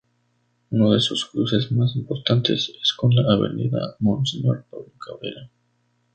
[0.71, 5.47] Uno de sus cruces más importantes es con la avenida Monseñor Pablo Cabrera.